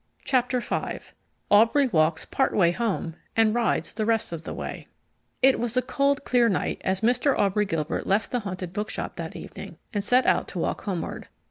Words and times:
Chapter 0.23 0.61
V 0.61 1.01
Aubrey 1.51 1.85
Walks 1.85 2.25
Part 2.25 2.55
Way 2.55 2.71
Home 2.71 3.13
and 3.35 3.53
Rides 3.53 3.93
The 3.93 4.03
Rest 4.03 4.31
of 4.31 4.45
the 4.45 4.53
Way 4.55 4.87
It 5.43 5.59
was 5.59 5.77
a 5.77 5.81
cold, 5.83 6.23
clear 6.23 6.49
night 6.49 6.81
as 6.83 7.01
Mr. 7.01 7.37
Aubrey 7.37 7.65
Gilbert 7.65 8.07
left 8.07 8.31
the 8.31 8.39
Haunted 8.39 8.73
Bookshop 8.73 9.15
that 9.17 9.35
evening, 9.35 9.77
and 9.93 10.03
set 10.03 10.25
out 10.25 10.47
to 10.47 10.57
walk 10.57 10.85
homeward. 10.85 11.27